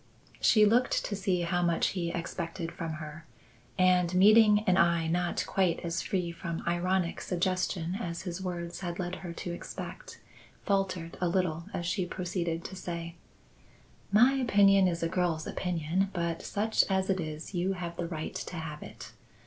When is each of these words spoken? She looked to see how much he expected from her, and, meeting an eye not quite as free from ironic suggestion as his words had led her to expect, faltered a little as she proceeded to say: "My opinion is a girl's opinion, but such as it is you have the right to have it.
She 0.39 0.65
looked 0.65 1.05
to 1.05 1.15
see 1.15 1.41
how 1.41 1.61
much 1.61 1.89
he 1.89 2.09
expected 2.09 2.71
from 2.71 2.93
her, 2.93 3.27
and, 3.77 4.15
meeting 4.15 4.61
an 4.65 4.75
eye 4.75 5.05
not 5.07 5.45
quite 5.45 5.79
as 5.81 6.01
free 6.01 6.31
from 6.31 6.63
ironic 6.67 7.21
suggestion 7.21 7.93
as 7.99 8.23
his 8.23 8.41
words 8.41 8.79
had 8.79 8.97
led 8.97 9.17
her 9.17 9.31
to 9.33 9.51
expect, 9.53 10.19
faltered 10.65 11.19
a 11.21 11.27
little 11.27 11.65
as 11.71 11.85
she 11.85 12.07
proceeded 12.07 12.63
to 12.65 12.75
say: 12.75 13.13
"My 14.11 14.33
opinion 14.33 14.87
is 14.87 15.03
a 15.03 15.07
girl's 15.07 15.45
opinion, 15.45 16.09
but 16.13 16.41
such 16.41 16.83
as 16.89 17.07
it 17.11 17.19
is 17.19 17.53
you 17.53 17.73
have 17.73 17.95
the 17.95 18.07
right 18.07 18.33
to 18.33 18.55
have 18.55 18.81
it. 18.81 19.11